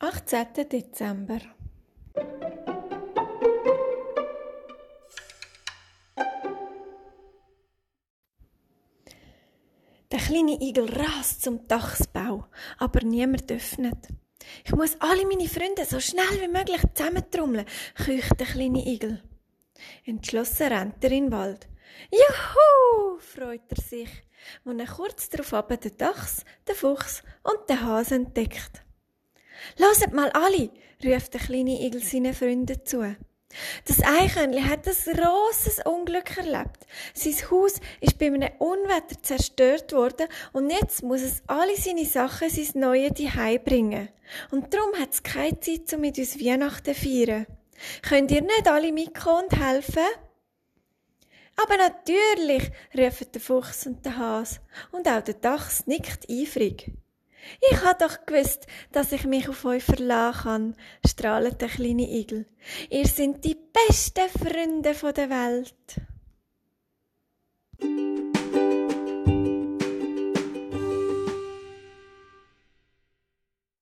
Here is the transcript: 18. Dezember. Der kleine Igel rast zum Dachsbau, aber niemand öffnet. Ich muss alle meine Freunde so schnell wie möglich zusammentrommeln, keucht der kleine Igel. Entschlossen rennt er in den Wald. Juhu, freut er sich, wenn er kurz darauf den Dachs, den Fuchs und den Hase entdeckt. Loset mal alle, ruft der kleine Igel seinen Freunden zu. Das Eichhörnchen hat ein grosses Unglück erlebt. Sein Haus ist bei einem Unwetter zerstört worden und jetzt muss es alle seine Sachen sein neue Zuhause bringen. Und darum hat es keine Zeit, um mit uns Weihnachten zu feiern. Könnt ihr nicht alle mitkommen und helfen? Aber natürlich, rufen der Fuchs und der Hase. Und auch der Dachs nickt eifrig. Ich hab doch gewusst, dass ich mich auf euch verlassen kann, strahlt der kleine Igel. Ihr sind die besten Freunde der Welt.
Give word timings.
18. 0.00 0.68
Dezember. 0.68 1.40
Der 10.10 10.18
kleine 10.18 10.60
Igel 10.60 10.90
rast 10.90 11.42
zum 11.42 11.66
Dachsbau, 11.68 12.46
aber 12.78 13.00
niemand 13.04 13.50
öffnet. 13.50 14.08
Ich 14.64 14.72
muss 14.72 15.00
alle 15.00 15.26
meine 15.26 15.48
Freunde 15.48 15.84
so 15.84 16.00
schnell 16.00 16.40
wie 16.40 16.48
möglich 16.48 16.82
zusammentrommeln, 16.94 17.66
keucht 17.96 18.38
der 18.38 18.46
kleine 18.46 18.84
Igel. 18.86 19.22
Entschlossen 20.04 20.72
rennt 20.72 21.02
er 21.04 21.12
in 21.12 21.24
den 21.24 21.32
Wald. 21.32 21.68
Juhu, 22.10 23.18
freut 23.20 23.70
er 23.70 23.82
sich, 23.82 24.10
wenn 24.64 24.80
er 24.80 24.86
kurz 24.86 25.28
darauf 25.30 25.66
den 25.78 25.96
Dachs, 25.96 26.44
den 26.68 26.74
Fuchs 26.74 27.22
und 27.42 27.68
den 27.68 27.80
Hase 27.80 28.16
entdeckt. 28.16 28.83
Loset 29.78 30.12
mal 30.12 30.30
alle, 30.30 30.70
ruft 31.04 31.34
der 31.34 31.40
kleine 31.40 31.80
Igel 31.82 32.02
seinen 32.02 32.34
Freunden 32.34 32.84
zu. 32.84 33.16
Das 33.86 34.02
Eichhörnchen 34.02 34.68
hat 34.68 34.86
ein 34.86 35.14
grosses 35.14 35.80
Unglück 35.84 36.36
erlebt. 36.36 36.86
Sein 37.14 37.50
Haus 37.50 37.74
ist 38.00 38.18
bei 38.18 38.26
einem 38.26 38.50
Unwetter 38.58 39.22
zerstört 39.22 39.92
worden 39.92 40.26
und 40.52 40.70
jetzt 40.70 41.02
muss 41.02 41.22
es 41.22 41.42
alle 41.46 41.76
seine 41.76 42.04
Sachen 42.04 42.50
sein 42.50 42.80
neue 42.80 43.14
Zuhause 43.14 43.60
bringen. 43.60 44.08
Und 44.50 44.74
darum 44.74 44.94
hat 44.98 45.12
es 45.12 45.22
keine 45.22 45.60
Zeit, 45.60 45.92
um 45.92 46.00
mit 46.00 46.18
uns 46.18 46.40
Weihnachten 46.40 46.94
zu 46.94 47.00
feiern. 47.00 47.46
Könnt 48.02 48.30
ihr 48.30 48.42
nicht 48.42 48.68
alle 48.68 48.92
mitkommen 48.92 49.44
und 49.44 49.60
helfen? 49.60 50.02
Aber 51.56 51.76
natürlich, 51.76 52.72
rufen 52.96 53.26
der 53.32 53.40
Fuchs 53.40 53.86
und 53.86 54.04
der 54.04 54.18
Hase. 54.18 54.58
Und 54.90 55.06
auch 55.06 55.22
der 55.22 55.34
Dachs 55.34 55.86
nickt 55.86 56.28
eifrig. 56.28 56.90
Ich 57.70 57.82
hab 57.82 57.98
doch 57.98 58.26
gewusst, 58.26 58.66
dass 58.92 59.12
ich 59.12 59.24
mich 59.24 59.48
auf 59.48 59.64
euch 59.64 59.82
verlassen 59.82 60.42
kann, 60.42 60.76
strahlt 61.06 61.60
der 61.60 61.68
kleine 61.68 62.10
Igel. 62.10 62.46
Ihr 62.90 63.06
sind 63.06 63.44
die 63.44 63.56
besten 63.56 64.28
Freunde 64.28 64.94
der 65.12 65.30
Welt. 65.30 66.00